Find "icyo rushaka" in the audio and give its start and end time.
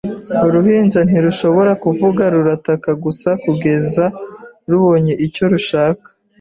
5.25-6.07